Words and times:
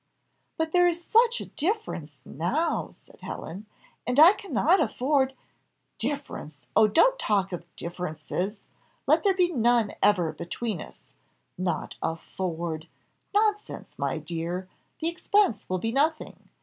"But 0.57 0.71
there 0.71 0.87
is 0.87 1.03
such 1.03 1.39
a 1.41 1.45
difference 1.45 2.15
now" 2.25 2.89
said 3.05 3.21
Helen; 3.21 3.67
"and 4.07 4.19
I 4.19 4.33
cannot 4.33 4.79
afford" 4.79 5.35
"Difference! 5.99 6.59
Oh! 6.75 6.87
don't 6.87 7.19
talk 7.19 7.51
of 7.51 7.67
differences 7.75 8.57
let 9.05 9.21
there 9.23 9.35
be 9.35 9.51
none 9.53 9.93
ever 10.01 10.31
between 10.33 10.81
us. 10.81 11.03
Not 11.55 11.97
afford! 12.01 12.87
nonsense, 13.31 13.93
my 13.99 14.17
dear 14.17 14.67
the 14.99 15.07
expense 15.07 15.69
will 15.69 15.77
be 15.77 15.91
nothing. 15.91 16.49